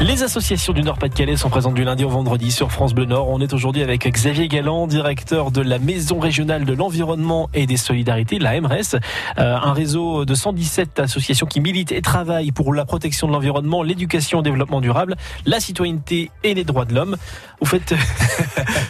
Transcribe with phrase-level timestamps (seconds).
[0.00, 3.28] Les associations du Nord-Pas-de-Calais sont présentes du lundi au vendredi sur France Bleu Nord.
[3.30, 7.76] On est aujourd'hui avec Xavier Galland, directeur de la Maison régionale de l'environnement et des
[7.76, 8.94] solidarités, la MRES,
[9.38, 13.82] euh, un réseau de 117 associations qui militent et travaillent pour la protection de l'environnement,
[13.82, 17.16] l'éducation, le développement durable, la citoyenneté et les droits de l'homme.
[17.60, 17.92] Vous faites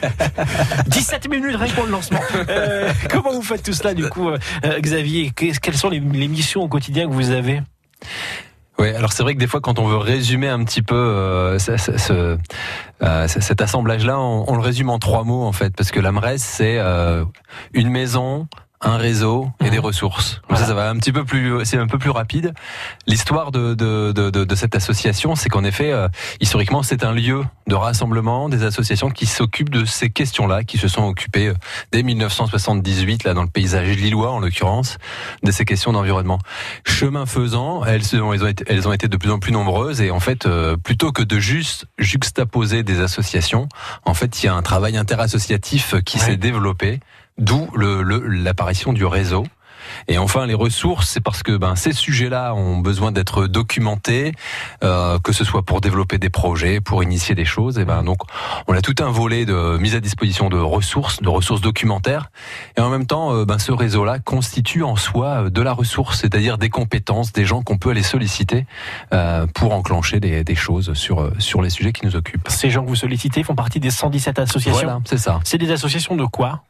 [0.89, 2.21] 17 minutes rien pour lancement.
[2.51, 4.39] Euh, comment vous faites tout cela du coup, euh,
[4.79, 5.33] Xavier?
[5.35, 7.63] Quelles sont les missions au quotidien que vous avez?
[8.79, 11.59] Oui, alors c'est vrai que des fois, quand on veut résumer un petit peu euh,
[13.03, 16.39] euh, cet assemblage-là, on, on, le résume en trois mots en fait, parce que l'AMRES
[16.39, 17.25] c'est euh,
[17.73, 18.47] une maison,
[18.81, 20.41] un réseau et des ressources.
[20.51, 22.55] Ça, ça va un petit peu plus, c'est un peu plus rapide.
[23.07, 26.09] L'histoire de, de, de, de, cette association, c'est qu'en effet, euh,
[26.41, 30.87] historiquement, c'est un lieu de rassemblement des associations qui s'occupent de ces questions-là, qui se
[30.87, 31.55] sont occupées euh,
[31.91, 34.99] dès 1978, là, dans le paysage lillois, en l'occurrence,
[35.43, 36.39] de ces questions d'environnement.
[36.85, 40.01] Chemin faisant, elles, ont, elles, ont été, elles ont été de plus en plus nombreuses
[40.01, 43.69] et en fait, euh, plutôt que de juste juxtaposer des associations,
[44.05, 47.01] en fait, il y a un travail interassociatif qui s'est développé
[47.39, 49.45] d'où l'apparition du réseau.
[50.07, 54.33] Et enfin, les ressources, c'est parce que ben, ces sujets-là ont besoin d'être documentés,
[54.85, 57.79] euh, que ce soit pour développer des projets, pour initier des choses.
[57.79, 58.19] Et ben donc,
[58.67, 62.31] on a tout un volet de mise à disposition de ressources, de ressources documentaires.
[62.77, 66.21] Et en même temps, euh, ben, ce réseau-là constitue en soi euh, de la ressource,
[66.21, 68.67] c'est-à-dire des compétences, des gens qu'on peut aller solliciter
[69.13, 72.49] euh, pour enclencher des, des, choses sur sur les sujets qui nous occupent.
[72.49, 74.73] Ces gens que vous sollicitez font partie des 117 associations.
[74.73, 75.41] Voilà, c'est ça.
[75.45, 76.63] C'est des associations de quoi?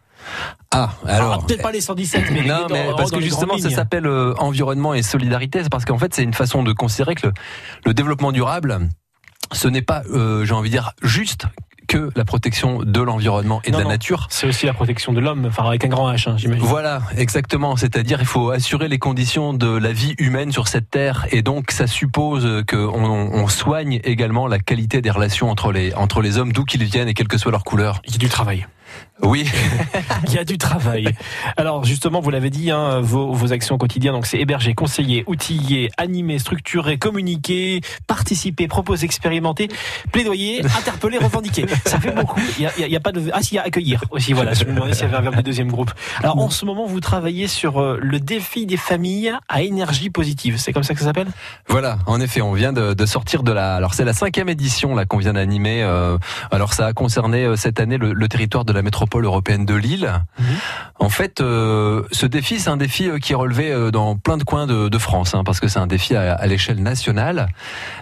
[0.71, 1.41] Ah, alors.
[1.41, 4.95] Ah, peut-être pas les 117, mais, non, mais parce que justement, ça s'appelle euh, environnement
[4.95, 5.63] et solidarité.
[5.63, 7.33] C'est parce qu'en fait, c'est une façon de considérer que le,
[7.87, 8.79] le développement durable,
[9.53, 11.47] ce n'est pas, euh, j'ai envie de dire, juste
[11.89, 14.27] que la protection de l'environnement et de la nature.
[14.29, 16.63] C'est aussi la protection de l'homme, enfin avec un grand H, hein, j'imagine.
[16.65, 17.77] Voilà, exactement.
[17.77, 21.71] C'est-à-dire, il faut assurer les conditions de la vie humaine sur cette terre, et donc
[21.71, 26.53] ça suppose qu'on on soigne également la qualité des relations entre les entre les hommes,
[26.53, 28.03] d'où qu'ils viennent et quelle que soit leur couleur.
[28.05, 28.67] Il y a du travail.
[29.23, 29.45] Oui,
[30.29, 31.09] il y a du travail.
[31.57, 35.91] Alors justement, vous l'avez dit, hein, vos, vos, actions quotidiennes, donc c'est héberger, conseiller, outiller,
[35.97, 39.69] animer, structurer, communiquer, participer, proposer, expérimenter,
[40.13, 41.67] plaidoyer, interpeller, revendiquer.
[41.85, 42.41] Ça fait beaucoup.
[42.59, 44.33] Il y a, a pas de ah si, il y a accueillir aussi.
[44.33, 45.91] Voilà, je me demandais s'il y avait un verbe du deuxième groupe.
[46.23, 50.59] Alors en ce moment, vous travaillez sur euh, le défi des familles à énergie positive.
[50.59, 51.29] C'est comme ça que ça s'appelle?
[51.69, 53.75] Voilà, en effet, on vient de, de sortir de la.
[53.75, 55.83] Alors c'est la cinquième édition là qu'on vient d'animer.
[55.83, 56.19] Euh,
[56.53, 59.75] alors ça a concerné euh, cette année le, le territoire de la métropole européenne de
[59.75, 60.13] Lille.
[60.39, 60.47] Mhm.
[60.99, 64.37] En fait, euh, ce défi, c'est un défi euh, qui est relevé euh, dans plein
[64.37, 67.49] de coins de, de France, hein, parce que c'est un défi à, à l'échelle nationale.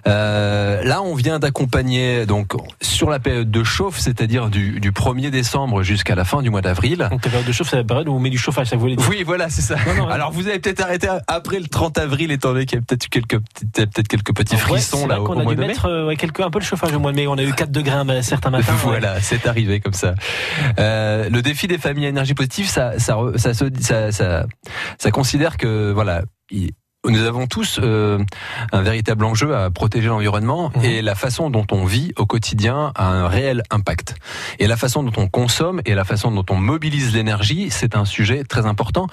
[0.07, 5.31] Euh, là, on vient d'accompagner donc sur la période de chauffe, c'est-à-dire du, du 1er
[5.31, 7.09] décembre jusqu'à la fin du mois d'avril.
[7.11, 8.83] Donc la période de chauffe, c'est la période où on met du chauffage, ça vous
[8.83, 9.77] voulez dire Oui, voilà, c'est ça.
[9.87, 12.83] Non, non, Alors vous avez peut-être arrêté après le 30 avril, étant donné qu'il y
[12.83, 13.39] a peut-être quelques
[13.75, 16.51] peut-être quelques petits frissons là, au, au a mois dû de mettre euh, quelque, un
[16.51, 17.27] peu le chauffage au mois de mai.
[17.27, 18.73] On a eu 4 degrés un certain matin.
[18.83, 19.21] voilà, ouais.
[19.23, 20.15] c'est arrivé comme ça.
[20.79, 20.96] Euh,
[21.31, 24.47] le défi des familles à énergie positive, ça, ça, ça, ça, ça,
[24.99, 26.23] ça considère que voilà.
[27.05, 28.19] nous avons tous euh,
[28.73, 30.85] un véritable enjeu à protéger l'environnement mmh.
[30.85, 34.17] et la façon dont on vit au quotidien a un réel impact.
[34.59, 38.05] Et la façon dont on consomme et la façon dont on mobilise l'énergie, c'est un
[38.05, 39.07] sujet très important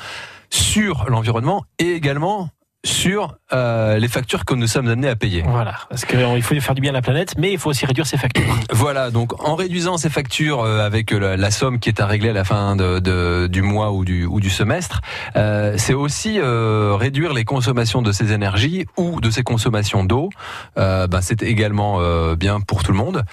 [0.49, 2.49] sur l'environnement et également
[2.85, 5.43] sur euh, les factures que nous sommes amenés à payer.
[5.47, 8.05] Voilà, parce qu'il faut faire du bien à la planète, mais il faut aussi réduire
[8.05, 8.43] ses factures.
[8.71, 12.29] Voilà, donc en réduisant ces factures euh, avec la, la, somme qui est à régler
[12.29, 15.01] à la fin de, de, du mois ou du, ou du semestre,
[15.35, 20.29] euh, c'est aussi euh, réduire les consommations de ces énergies ou de ces consommations d'eau.
[20.77, 23.23] Euh, ben, c'est également euh, bien pour tout le monde,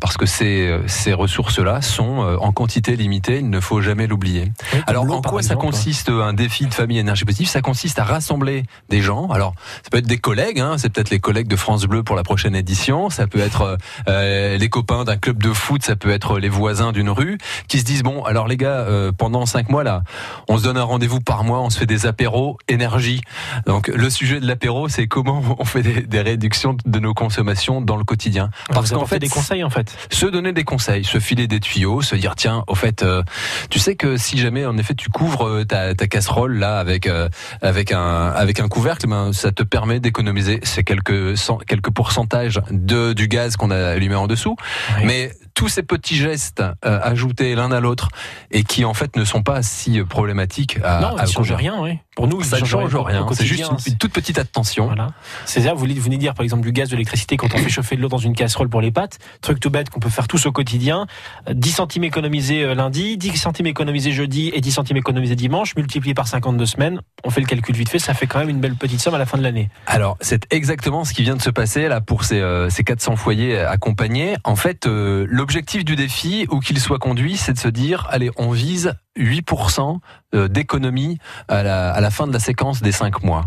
[0.00, 4.52] parce que ces, ces ressources-là sont en quantité limitée, il ne faut jamais l'oublier.
[4.72, 7.48] Oui, Alors en quoi ça consiste un défi de famille énergie positive?
[7.48, 9.28] Ça consiste à rassembler des gens.
[9.28, 12.16] Alors, ça peut être des collègues, hein, c'est peut-être les collègues de France Bleu pour
[12.16, 13.78] la prochaine édition, ça peut être
[14.08, 17.78] euh, les copains d'un club de foot, ça peut être les voisins d'une rue, qui
[17.78, 20.02] se disent, bon, alors les gars, euh, pendant cinq mois là,
[20.48, 23.20] on se donne un rendez-vous par mois, on se fait des apéros énergie.
[23.66, 27.80] Donc, le sujet de l'apéro, c'est comment on fait des, des, réductions de nos consommations
[27.80, 28.50] dans le quotidien.
[28.68, 29.96] Parce qu'en fait, des conseils en fait.
[30.10, 33.22] Se donner des conseils, se filer des tuyaux, se dire, tiens, au fait, euh,
[33.70, 37.28] tu sais que si jamais, en effet, tu couvres ta, ta casserole là avec, euh,
[37.62, 41.34] avec un, avec un couvercle, ben, ça te permet d'économiser ces quelques,
[41.66, 44.56] quelques pourcentages de, du gaz qu'on a allumé en dessous.
[44.96, 45.02] Oui.
[45.06, 48.10] Mais tous ces petits gestes euh, ajoutés l'un à l'autre
[48.52, 51.98] et qui en fait ne sont pas si problématiques à, non, à change rien, oui.
[52.14, 53.26] Pour nous, ça ne change rien.
[53.32, 54.86] C'est juste une, toute petite attention.
[54.86, 55.10] Voilà.
[55.46, 57.94] C'est ça, vous venez dire par exemple du gaz, de l'électricité quand on fait chauffer
[57.96, 59.18] de l'eau dans une casserole pour les pâtes.
[59.40, 61.06] Truc tout bête qu'on peut faire tous au quotidien.
[61.48, 66.12] 10 centimes économisés euh, lundi, 10 centimes économisés jeudi et 10 centimes économisés dimanche, multiplié
[66.12, 67.00] par 52 semaines.
[67.22, 69.18] On fait le calcul vite fait, ça fait quand même une belle petite somme à
[69.18, 69.70] la fin de l'année.
[69.86, 73.14] Alors, c'est exactement ce qui vient de se passer là pour ces, euh, ces 400
[73.14, 74.36] foyers accompagnés.
[74.42, 78.30] En fait, euh, l'objectif du défi, où qu'il soit conduit, c'est de se dire, allez,
[78.36, 79.98] on vise 8%
[80.34, 81.16] euh, d'économie
[81.48, 83.46] à la, à la fin de la séquence des 5 mois.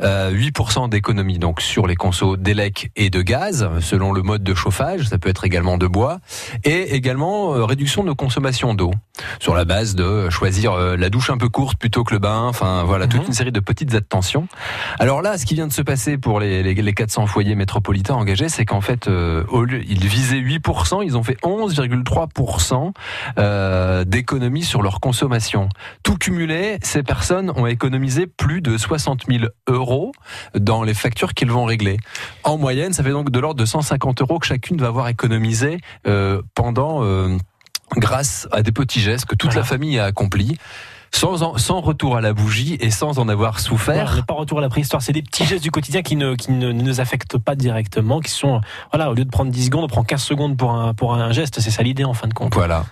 [0.00, 4.52] 8% euh, d'économie donc sur les consos d'élec et de gaz, selon le mode de
[4.52, 6.18] chauffage, ça peut être également de bois,
[6.64, 8.90] et également euh, réduction de consommation d'eau,
[9.38, 12.82] sur la base de choisir la douche un peu courte plutôt que le bain, enfin
[12.82, 13.28] voilà, toute mhm.
[13.28, 14.48] une série de petites attentions.
[14.98, 18.16] Alors là, ce qui vient de se passer pour les, les, les 400 foyers métropolitains
[18.16, 24.82] engagés, c'est qu'en fait, au lieu, ils visaient 8%, ils ont fait 11,3% d'économie sur
[24.82, 25.68] leur consommation.
[26.02, 30.10] Tout cumulé, ces personnes ont économisé plus de 60 000 euros
[30.58, 31.96] dans les factures qu'ils vont régler.
[32.42, 35.78] En moyenne, ça fait donc de l'ordre de 150 euros que chacune va avoir économisé
[36.08, 37.04] euh, pendant...
[37.04, 37.36] Euh,
[37.96, 40.58] grâce à des petits gestes que toute la famille a accomplis
[41.16, 44.06] sans, sans retour à la bougie et sans en avoir souffert.
[44.06, 46.52] Voilà, pas retour à la préhistoire, c'est des petits gestes du quotidien qui ne, qui
[46.52, 48.60] ne, nous affectent pas directement, qui sont,
[48.92, 51.32] voilà, au lieu de prendre 10 secondes, on prend 15 secondes pour un, pour un
[51.32, 52.54] geste, c'est ça l'idée en fin de compte.
[52.54, 52.84] Voilà.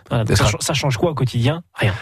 [0.61, 1.63] ça, change quoi au quotidien?
[1.75, 1.95] Rien.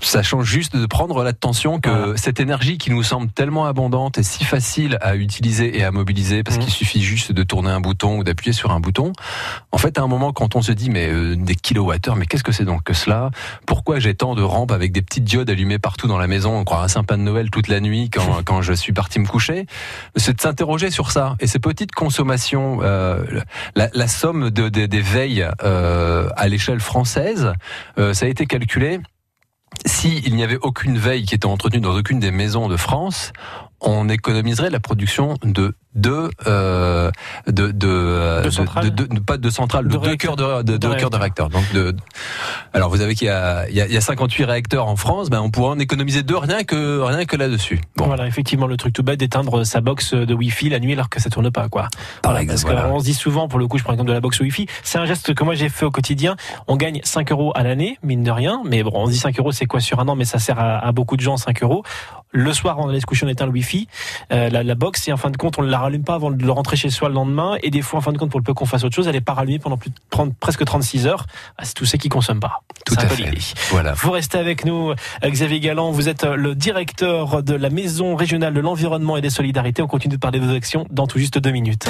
[0.00, 4.22] Ça change juste de prendre l'attention que cette énergie qui nous semble tellement abondante et
[4.22, 6.60] si facile à utiliser et à mobiliser, parce mmh.
[6.60, 9.12] qu'il suffit juste de tourner un bouton ou d'appuyer sur un bouton,
[9.72, 12.44] en fait, à un moment, quand on se dit, mais euh, des kilowattheures, mais qu'est-ce
[12.44, 13.30] que c'est donc que cela?
[13.66, 16.64] Pourquoi j'ai tant de rampes avec des petites diodes allumé partout dans la maison, on
[16.64, 19.66] croit à Saint-Pain de Noël toute la nuit quand, quand je suis parti me coucher,
[20.16, 21.36] c'est de s'interroger sur ça.
[21.40, 23.24] Et ces petites consommations, euh,
[23.76, 27.52] la, la, somme de, des veilles euh, à l'échelle française,
[27.98, 29.00] euh, ça a été calculé.
[29.86, 33.32] S'il n'y avait aucune veille qui était entretenue dans aucune des maisons de France,
[33.80, 37.10] on économiserait la production de de euh,
[37.46, 41.10] de de, euh, de, de, de, pas de centrale de, deux cœurs de, de, cœurs
[41.10, 41.94] de réacteurs donc de
[42.72, 44.96] alors vous avez qu'il y a il y a, il y a 58 réacteurs en
[44.96, 47.80] France ben on pourrait en économiser deux rien que rien que là-dessus.
[47.96, 48.06] Bon.
[48.06, 51.20] voilà effectivement le truc tout bête d'éteindre sa box de Wi-Fi la nuit alors que
[51.20, 51.88] ça tourne pas quoi.
[52.22, 54.20] Par exemple, parce qu'on se dit souvent pour le coup je prends l'exemple de la
[54.20, 56.36] box Wi-Fi c'est un geste que moi j'ai fait au quotidien.
[56.66, 59.38] On gagne 5 euros à l'année mine de rien mais bon on se dit 5
[59.38, 60.16] euros c'est quoi sur un an?
[60.16, 61.84] Mais ça sert à, à beaucoup de gens 5 euros.
[62.32, 63.86] Le soir on allait se coucher on éteint le Wi-Fi.
[64.32, 66.50] Euh, la, la box et en fin de compte on la rallume pas avant de
[66.50, 67.56] rentrer chez soi le lendemain.
[67.62, 69.16] Et des fois, en fin de compte, pour le peu qu'on fasse autre chose, elle
[69.16, 71.26] est pas rallumée pendant plus de 30, presque 36 heures.
[71.58, 72.62] Ah, c'est tout ce qui consomment pas.
[72.84, 73.32] Tout à fait.
[73.70, 73.92] Voilà.
[73.94, 74.94] Vous restez avec nous, euh,
[75.30, 75.90] Xavier Galland.
[75.90, 79.82] Vous êtes euh, le directeur de la Maison régionale de l'environnement et des solidarités.
[79.82, 81.88] On continue de parler de vos actions dans tout juste deux minutes.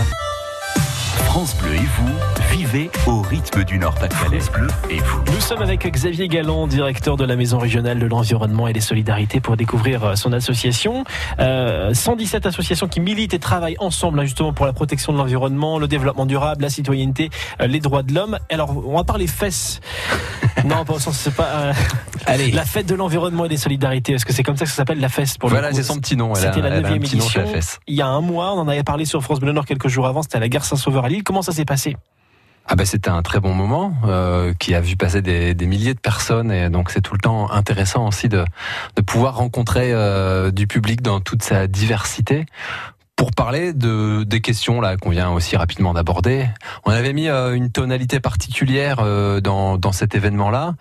[1.27, 4.39] France Bleu et vous, vivez au rythme du Nord-Pas-de-Calais.
[4.53, 5.25] Bleu et vous.
[5.33, 9.41] Nous sommes avec Xavier Galland, directeur de la Maison régionale de l'environnement et des solidarités,
[9.41, 11.03] pour découvrir euh, son association.
[11.41, 15.81] Euh, 117 associations qui militent et travaillent ensemble hein, justement pour la protection de l'environnement,
[15.81, 17.31] le développement durable, la citoyenneté,
[17.61, 18.39] euh, les droits de l'homme.
[18.51, 19.81] Alors, on va parler fesses.
[20.65, 21.49] non, pas au sens, c'est pas.
[21.55, 21.73] Euh,
[22.27, 22.53] Allez.
[22.53, 24.13] La fête de l'environnement et des solidarités.
[24.13, 26.17] Est-ce que c'est comme ça que ça s'appelle la fesse pour Voilà, c'est son petit
[26.17, 26.33] nom.
[26.37, 27.45] C'était la 9 édition.
[27.89, 30.07] Il y a un mois, on en avait parlé sur France Bleu Nord quelques jours
[30.07, 30.23] avant.
[30.23, 31.25] C'était à la gare Saint-Sauveur à Lille.
[31.25, 31.97] Comment ça s'est passé?
[32.67, 35.95] Ah ben c'était un très bon moment euh, qui a vu passer des, des, milliers
[35.95, 38.45] de personnes et donc c'est tout le temps intéressant aussi de,
[38.97, 42.47] de pouvoir rencontrer euh, du public dans toute sa diversité
[43.17, 46.49] pour parler de des questions là qu'on vient aussi rapidement d'aborder.
[46.85, 50.75] On avait mis euh, une tonalité particulière euh, dans, dans cet événement là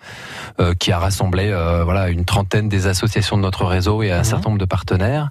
[0.78, 1.50] qui a rassemblé
[1.84, 4.24] voilà une trentaine des associations de notre réseau et un mhm.
[4.24, 5.30] certain nombre de partenaires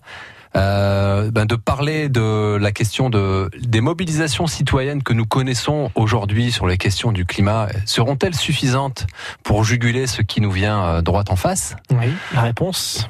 [0.56, 6.52] euh, ben de parler de la question de, des mobilisations citoyennes que nous connaissons aujourd'hui
[6.52, 7.68] sur les questions du climat.
[7.86, 9.08] Seront-elles suffisantes
[9.44, 11.76] pour juguler ce qui nous vient euh, droit en face?
[11.92, 13.10] Oui, la réponse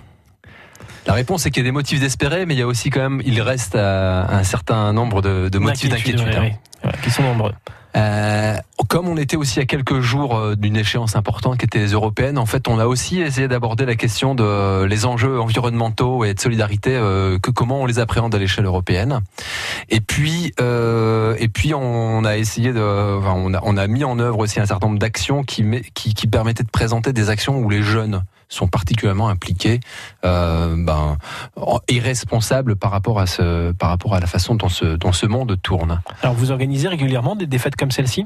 [1.06, 3.02] la réponse est qu'il y a des motifs d'espérer, mais il y a aussi quand
[3.02, 6.30] même, il reste euh, un certain nombre de, de motifs d'inquiétude.
[6.34, 6.92] Hein.
[7.04, 7.52] qui sont nombreux.
[7.96, 8.56] Euh,
[8.88, 12.38] comme on était aussi à quelques jours euh, d'une échéance importante qui était les européennes,
[12.38, 16.34] en fait, on a aussi essayé d'aborder la question de euh, les enjeux environnementaux et
[16.34, 16.92] de solidarité,
[17.42, 19.20] que comment on les appréhende à l'échelle européenne.
[19.90, 24.40] Et puis, et puis, on a essayé de, on a, on a mis en œuvre
[24.40, 27.84] aussi un certain nombre d'actions qui, qui, qui permettaient de présenter des actions où les
[27.84, 29.80] jeunes sont particulièrement impliqués,
[30.26, 31.18] euh, ben,
[31.90, 35.60] irresponsables par rapport à ce, par rapport à la façon dont ce, dont ce monde
[35.62, 36.02] tourne.
[36.22, 38.26] Alors vous organisez régulièrement des, des fêtes comme celle-ci?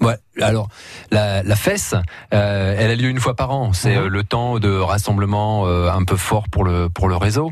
[0.00, 0.68] Ouais, alors
[1.10, 1.94] la, la fesse,
[2.34, 3.72] euh, elle a lieu une fois par an.
[3.72, 4.04] C'est Mhm.
[4.04, 7.50] euh, le temps de rassemblement euh, un peu fort pour le pour le réseau.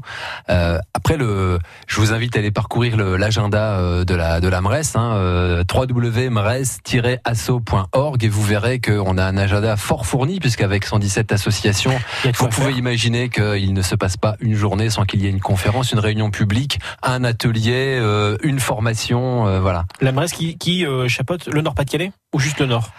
[0.51, 4.61] Euh, après le, je vous invite à aller parcourir l'agenda euh, de la de la
[4.61, 11.33] MRES, hein, euh, www.mres-asso.org et vous verrez qu'on a un agenda fort fourni puisqu'avec 117
[11.33, 11.93] associations,
[12.25, 12.79] vous pouvez faire.
[12.79, 15.99] imaginer qu'il ne se passe pas une journée sans qu'il y ait une conférence, une
[15.99, 19.85] réunion publique, un atelier, euh, une formation, euh, voilà.
[20.01, 22.13] La MRES qui, qui euh, chapeaute le Nord-Pas-de-Calais?
[22.33, 22.91] Ou juste le Nord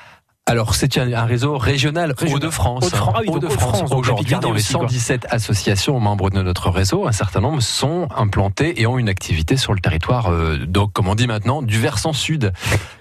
[0.50, 2.16] Alors, c'est un, un réseau régional.
[2.20, 2.92] Hauts-de-France.
[3.28, 3.84] Hauts-de-France.
[3.92, 4.82] Ah Aujourd'hui, dans les aussi, quoi.
[4.88, 9.58] 117 associations membres de notre réseau, un certain nombre sont implantées et ont une activité
[9.58, 12.52] sur le territoire, euh, donc, comme on dit maintenant, du versant sud.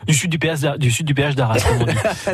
[0.07, 1.59] du sud du d'A- du sud du péage d'Arras.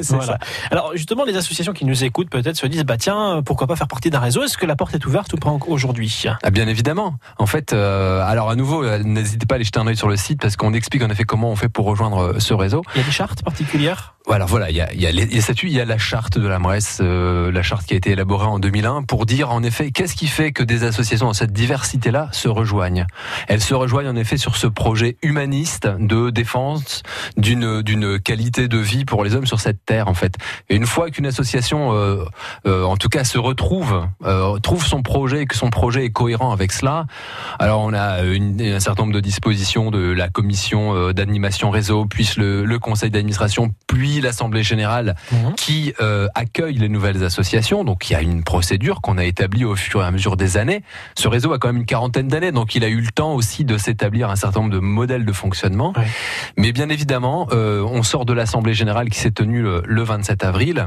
[0.09, 0.39] Voilà.
[0.73, 3.89] Alors justement les associations qui nous écoutent peut-être se disent bah tiens pourquoi pas faire
[3.89, 4.43] partie d'un réseau?
[4.43, 6.25] Est-ce que la porte est ouverte ou pas aujourd'hui?
[6.43, 7.15] Ah, bien évidemment.
[7.39, 10.09] En fait, euh, alors à nouveau, euh, n'hésitez pas à aller jeter un œil sur
[10.09, 12.83] le site parce qu'on explique en effet comment on fait pour rejoindre ce réseau.
[12.95, 14.15] Il y a des chartes particulières?
[14.27, 17.63] Voilà, voilà, il y a, il y a la charte de la MRES, euh, la
[17.63, 20.63] charte qui a été élaborée en 2001 pour dire en effet qu'est-ce qui fait que
[20.63, 23.07] des associations dans cette diversité-là se rejoignent?
[23.49, 27.03] Elles se rejoignent en effet sur ce projet humaniste de défense
[27.37, 30.35] d'une qualité de vie pour les hommes sur cette terre en fait.
[30.71, 32.25] Et une fois qu'une association, euh,
[32.67, 34.07] euh, en tout cas, se retrouve,
[34.63, 37.07] trouve son projet et que son projet est cohérent avec cela,
[37.59, 42.77] alors on a un certain nombre de dispositions de la commission d'animation réseau, puis le
[42.79, 45.55] conseil d'administration, puis l'assemblée générale Mhm.
[45.57, 47.85] qui euh, accueille les nouvelles associations.
[47.85, 50.57] Donc il y a une procédure qu'on a établie au fur et à mesure des
[50.57, 50.83] années.
[51.17, 53.65] Ce réseau a quand même une quarantaine d'années, donc il a eu le temps aussi
[53.65, 55.93] de s'établir un certain nombre de modèles de fonctionnement.
[56.57, 60.45] Mais bien évidemment, euh, on sort de l'assemblée générale qui s'est tenue le, le 27
[60.45, 60.87] avril.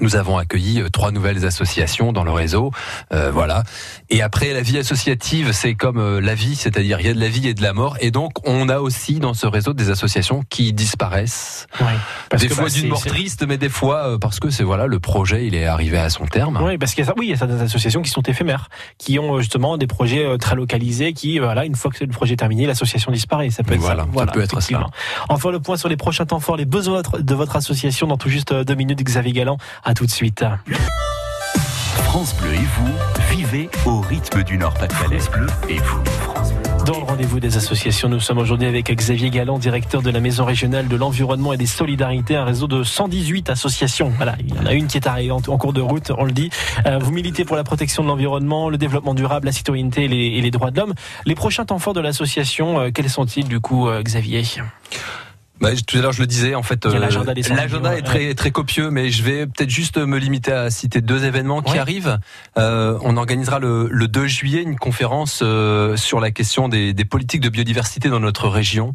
[0.00, 2.70] Nous avons accueilli euh, trois nouvelles associations dans le réseau,
[3.12, 3.62] euh, voilà.
[4.10, 7.20] Et après, la vie associative, c'est comme euh, la vie, c'est-à-dire il y a de
[7.20, 7.96] la vie et de la mort.
[8.00, 11.66] Et donc, on a aussi dans ce réseau des associations qui disparaissent.
[11.80, 11.86] Ouais.
[12.28, 14.64] Parce des que, fois bah, d'une mort triste, mais des fois euh, parce que c'est
[14.64, 16.60] voilà le projet, il est arrivé à son terme.
[16.62, 19.18] Oui, parce qu'il y a oui, il y a certaines associations qui sont éphémères, qui
[19.18, 22.66] ont justement des projets très localisés, qui voilà, une fois que le projet est terminé,
[22.66, 23.50] l'association disparaît.
[23.50, 24.20] Ça peut être Voilà, ça.
[24.20, 24.90] ça peut être effectivement.
[25.28, 28.28] Enfin, le point sur les prochains temps forts, les besoins de votre- association dans tout
[28.28, 29.02] juste deux minutes.
[29.02, 30.44] Xavier Galland, à tout de suite.
[31.94, 35.18] France Bleu et vous, vivez au rythme du Nord-Pas-de-Calais.
[35.18, 36.64] France Bleu et vous, France Bleu.
[36.86, 40.44] Dans le rendez-vous des associations, nous sommes aujourd'hui avec Xavier Galland, directeur de la Maison
[40.44, 44.12] régionale de l'environnement et des solidarités, un réseau de 118 associations.
[44.16, 46.32] Voilà, il y en a une qui est arrivée en, cours de route, on le
[46.32, 46.50] dit.
[46.86, 50.26] Euh, vous militez pour la protection de l'environnement, le développement durable, la citoyenneté et les,
[50.26, 50.94] et les droits de l'homme.
[51.24, 54.42] Les prochains temps forts de l'association, euh, quels sont-ils du coup, euh, Xavier?
[55.60, 58.24] Bah, tout à l'heure, je le disais, en fait, euh, l'agenda ouais.
[58.24, 61.72] est très copieux, mais je vais peut-être juste me limiter à citer deux événements qui
[61.74, 61.78] Ouais.
[61.78, 62.18] arrivent.
[62.58, 67.04] Euh, on organisera le, le 2 juillet une conférence euh, sur la question des, des
[67.04, 68.92] politiques de biodiversité dans notre région.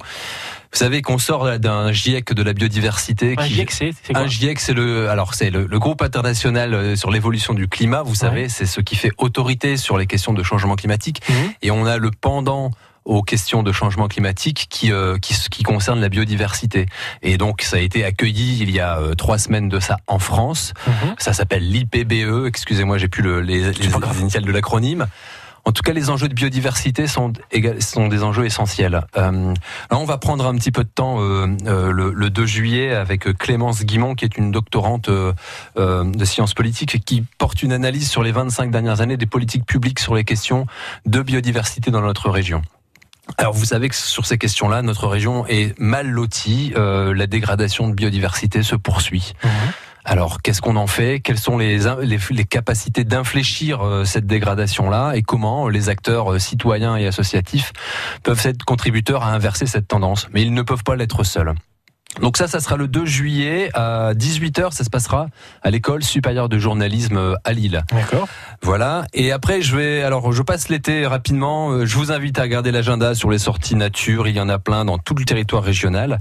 [0.72, 3.36] Vous savez qu'on sort d'un GIEC de la biodiversité.
[3.38, 6.96] Un qui- GIEC, c'est quoi un GIEC, c'est le, alors c'est le, le groupe international
[6.98, 8.04] sur l'évolution du climat.
[8.04, 11.22] Vous savez, c'est ce qui fait autorité sur les questions de changement climatique.
[11.30, 11.36] Mhm.
[11.64, 12.70] Et on a le pendant
[13.06, 16.86] aux questions de changement climatique qui, euh, qui, qui concerne la biodiversité.
[17.22, 20.20] Et donc, ça a été accueilli il y a euh, trois semaines de ça en
[20.20, 20.74] France.
[20.88, 21.16] Mhm.
[21.18, 22.46] Ça s'appelle l'IPBE.
[22.48, 25.08] Excusez-moi, j'ai plus le, les, les, les initiales de l'acronyme.
[25.66, 27.34] En tout cas, les enjeux de biodiversité sont,
[27.80, 29.06] sont des enjeux essentiels.
[29.18, 29.54] Euh,
[29.92, 32.94] là, on va prendre un petit peu de temps euh, euh, le, le 2 juillet
[32.94, 35.34] avec euh, Clémence Guimont, qui est une doctorante euh,
[35.78, 39.26] euh, de sciences politiques et qui porte une analyse sur les 25 dernières années des
[39.26, 40.66] politiques publiques sur les questions
[41.06, 42.62] de biodiversité dans notre région.
[43.38, 46.74] Alors vous savez que sur ces questions-là, notre région est mal lotie.
[46.76, 49.34] Euh, la dégradation de biodiversité se poursuit.
[49.44, 49.52] Mhm.
[50.06, 51.20] Alors, qu'est-ce qu'on en fait?
[51.20, 55.14] Quelles sont les, les, les capacités d'infléchir euh, cette dégradation-là?
[55.14, 57.74] Et comment les acteurs euh, citoyens et associatifs
[58.24, 60.28] peuvent être contributeurs à inverser cette tendance?
[60.34, 61.54] Mais ils ne peuvent pas l'être seuls.
[62.22, 65.28] Donc ça, ça sera le 2 juillet à 18h, ça se passera
[65.62, 67.84] à l'école supérieure de journalisme à Lille.
[67.92, 68.28] D'accord.
[68.62, 69.06] Voilà.
[69.14, 71.72] Et après, je vais, alors, je passe l'été rapidement.
[71.72, 74.28] Euh, Je vous invite à regarder l'agenda sur les sorties nature.
[74.28, 76.20] Il y en a plein dans tout le territoire régional.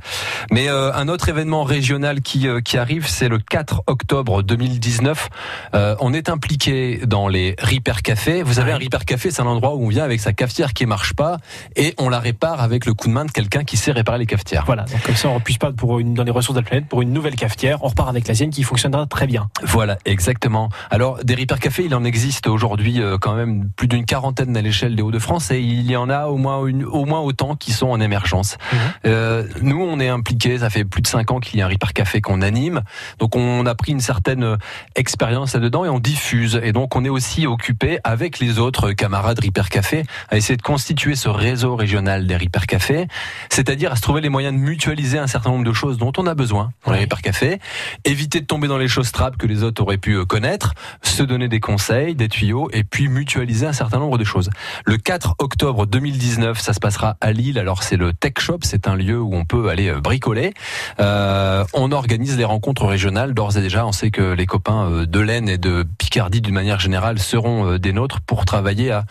[0.52, 5.28] Mais euh, un autre événement régional qui euh, qui arrive, c'est le 4 octobre 2019.
[5.74, 8.42] Euh, on est impliqué dans les Repair Café.
[8.42, 10.86] Vous savez, un Repair Café, c'est un endroit où on vient avec sa cafetière qui
[10.86, 11.38] marche pas
[11.76, 14.26] et on la répare avec le coup de main de quelqu'un qui sait réparer les
[14.26, 14.64] cafetières.
[14.66, 16.66] Voilà, donc comme ça on ne puisse pas pour une, dans les ressources de la
[16.66, 17.78] planète pour une nouvelle cafetière.
[17.82, 19.48] On repart avec la sienne qui fonctionnera très bien.
[19.62, 20.68] Voilà, exactement.
[20.90, 24.60] Alors, des Repair Café, il en existe aujourd'hui euh, quand même plus d'une quarantaine à
[24.60, 27.72] l'échelle des Hauts-de-France et il y en a au moins, une, au moins autant qui
[27.72, 28.58] sont en émergence.
[28.72, 28.78] Mhm.
[29.06, 31.68] Euh, nous, on est impliqués, ça fait plus de cinq ans qu'il y a un
[31.68, 32.82] Repair Café qu'on anime.
[33.18, 34.56] Donc, on a pris une certaine euh,
[34.96, 36.60] expérience là-dedans et on diffuse.
[36.62, 40.62] Et donc, on est aussi occupé avec les autres camarades Repair Café à essayer de
[40.62, 43.06] constituer ce réseau régional des Repair Café,
[43.48, 46.12] c'est-à-dire à se trouver les moyens de mutualiser un certain nombre de de choses dont
[46.16, 47.58] on a besoin dans les café,
[48.04, 51.22] éviter de tomber dans les choses trappes que les autres auraient pu euh, connaître, se
[51.22, 54.50] donner des conseils, des tuyaux, et puis mutualiser un certain nombre de choses.
[54.84, 57.58] Le 4 octobre 2019, ça se passera à Lille.
[57.58, 60.54] Alors c'est le Tech Shop, c'est un lieu où on peut aller euh, bricoler.
[61.00, 63.34] Euh, on organise les rencontres régionales.
[63.34, 66.80] D'ores et déjà, on sait que les copains de l'Aisne et de Picardie, d'une manière
[66.80, 69.04] générale, seront des nôtres pour travailler à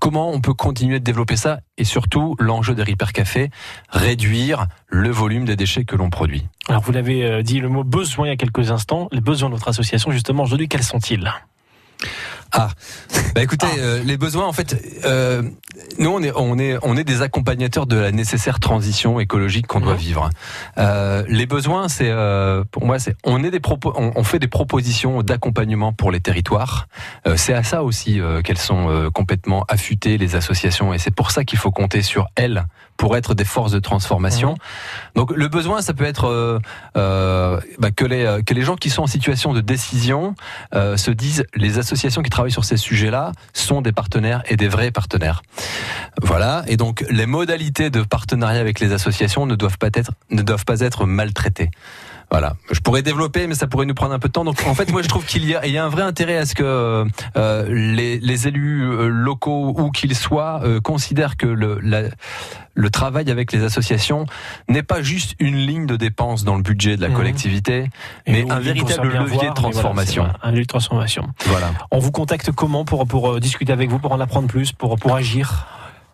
[0.00, 3.50] comment on peut continuer de développer ça et surtout l'enjeu des Repair Café,
[3.88, 6.46] réduire le volume des déchets que l'on produit.
[6.68, 9.54] Alors vous l'avez dit le mot besoin il y a quelques instants, les besoins de
[9.54, 11.32] votre association justement aujourd'hui, quels sont-ils?
[12.52, 12.70] Ah,
[13.34, 13.78] bah écoutez, ah.
[13.78, 15.42] Euh, les besoins, en fait, euh,
[15.98, 19.80] nous on est on est on est des accompagnateurs de la nécessaire transition écologique qu'on
[19.80, 20.30] doit vivre.
[20.78, 24.48] Euh, les besoins, c'est euh, pour moi, c'est on est des propos, on, fait des
[24.48, 26.88] propositions d'accompagnement pour les territoires.
[27.26, 31.44] Euh, c'est à ça aussi qu'elles sont complètement affûtées les associations, et c'est pour ça
[31.44, 32.64] qu'il faut compter sur elles
[33.00, 34.50] pour être des forces de transformation.
[34.50, 34.56] Mhm.
[35.16, 36.60] Donc le besoin, ça peut être
[36.94, 40.34] bah, que les que les gens qui sont en situation de décision
[40.72, 44.90] se disent les associations qui travaillent sur ces sujets-là sont des partenaires et des vrais
[44.90, 45.42] partenaires.
[46.20, 46.62] Voilà.
[46.66, 50.66] Et donc, les modalités de partenariat avec les associations ne doivent pas être, ne doivent
[50.66, 51.70] pas être maltraitées.
[52.30, 52.54] Voilà.
[52.70, 54.44] Je pourrais développer, mais ça pourrait nous prendre un peu de temps.
[54.44, 56.36] Donc, en fait, moi, je trouve qu'il y a, il y a un vrai intérêt
[56.36, 57.04] à ce que
[57.36, 62.02] euh, les, les, élus euh, locaux, où qu'ils soient, euh, considèrent que le, la,
[62.74, 64.26] le travail avec les associations
[64.68, 67.14] n'est pas juste une ligne de dépenses dans le budget de la mmh.
[67.14, 67.90] collectivité,
[68.28, 70.28] mais un véritable levier de transformation.
[70.42, 71.28] un levier de transformation.
[71.46, 71.72] Voilà.
[71.90, 75.16] On vous contacte comment pour, pour discuter avec vous, pour en apprendre plus, pour, pour
[75.16, 75.66] agir?